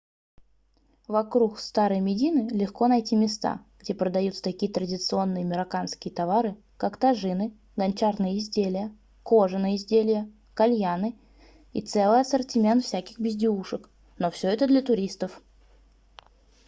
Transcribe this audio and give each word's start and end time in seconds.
вокруг 1.07 1.59
старой 1.59 1.99
медины 1.99 2.49
легко 2.49 2.87
найти 2.87 3.15
места 3.15 3.63
где 3.79 3.93
продаются 3.93 4.41
такие 4.41 4.71
традиционные 4.71 5.45
марокканские 5.45 6.11
товары 6.11 6.57
как 6.77 6.97
тажины 6.97 7.55
гончарные 7.75 8.39
изделия 8.39 8.91
кожаные 9.23 9.75
изделия 9.75 10.27
кальяны 10.55 11.19
и 11.71 11.83
целый 11.83 12.21
ассортимент 12.21 12.83
всяких 12.83 13.19
безделушек 13.19 13.91
но 14.17 14.31
всё 14.31 14.47
это 14.47 14.65
для 14.65 14.81
туристов 14.81 15.39